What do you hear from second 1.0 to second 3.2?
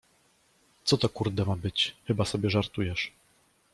kurde ma być, chyba sobie żartujesz.